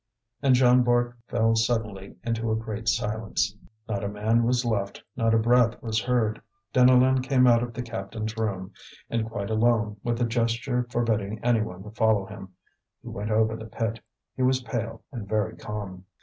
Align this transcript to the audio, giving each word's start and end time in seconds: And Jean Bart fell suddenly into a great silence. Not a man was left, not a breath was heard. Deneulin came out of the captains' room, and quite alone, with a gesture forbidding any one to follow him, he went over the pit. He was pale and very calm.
And 0.41 0.55
Jean 0.55 0.81
Bart 0.81 1.13
fell 1.27 1.53
suddenly 1.55 2.15
into 2.23 2.51
a 2.51 2.55
great 2.55 2.89
silence. 2.89 3.55
Not 3.87 4.03
a 4.03 4.07
man 4.09 4.41
was 4.41 4.65
left, 4.65 5.03
not 5.15 5.35
a 5.35 5.37
breath 5.37 5.79
was 5.79 6.01
heard. 6.01 6.41
Deneulin 6.73 7.21
came 7.21 7.45
out 7.45 7.61
of 7.61 7.71
the 7.75 7.83
captains' 7.83 8.35
room, 8.35 8.73
and 9.11 9.29
quite 9.29 9.51
alone, 9.51 9.97
with 10.03 10.19
a 10.19 10.25
gesture 10.25 10.87
forbidding 10.89 11.37
any 11.43 11.61
one 11.61 11.83
to 11.83 11.91
follow 11.91 12.25
him, 12.25 12.49
he 13.03 13.09
went 13.09 13.29
over 13.29 13.55
the 13.55 13.67
pit. 13.67 13.99
He 14.35 14.41
was 14.41 14.63
pale 14.63 15.03
and 15.11 15.29
very 15.29 15.55
calm. 15.55 16.05